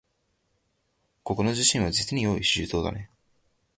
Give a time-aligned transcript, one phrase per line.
[1.21, 3.11] ここの主人はじつに用意周到だね